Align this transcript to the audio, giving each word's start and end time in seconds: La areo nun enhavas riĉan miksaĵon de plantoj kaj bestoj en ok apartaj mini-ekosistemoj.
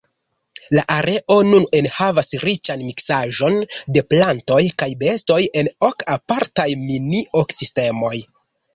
La 0.77 0.83
areo 0.93 1.35
nun 1.49 1.67
enhavas 1.79 2.31
riĉan 2.45 2.83
miksaĵon 2.87 3.61
de 3.99 4.05
plantoj 4.15 4.59
kaj 4.83 4.91
bestoj 5.05 5.41
en 5.63 5.73
ok 5.93 6.11
apartaj 6.19 6.71
mini-ekosistemoj. 6.91 8.17